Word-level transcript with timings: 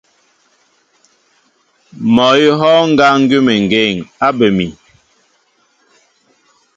Mɔ 2.13 2.25
awʉ̌ 2.33 2.49
a 2.53 2.57
hɔ́ɔ́ŋ 2.59 2.85
ŋgá 2.91 3.07
ŋgʉ́əŋgeŋ 3.21 3.93
á 4.25 4.27
bə 4.37 4.47
mi. 4.57 4.67